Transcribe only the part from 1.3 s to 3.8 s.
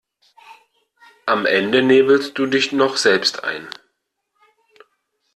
Ende nebelst du dich noch selbst ein.